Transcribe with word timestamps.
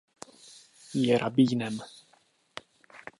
Je 1.03 1.13
rabínem. 1.21 1.75